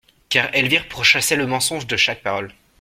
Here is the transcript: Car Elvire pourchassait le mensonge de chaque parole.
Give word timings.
Car 0.29 0.49
Elvire 0.55 0.87
pourchassait 0.87 1.35
le 1.35 1.45
mensonge 1.45 1.85
de 1.85 1.95
chaque 1.95 2.23
parole. 2.23 2.51